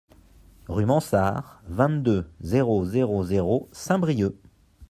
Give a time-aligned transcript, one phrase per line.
[0.67, 4.33] Rue Mansart, vingt-deux, zéro zéro zéro Saint-Brieuc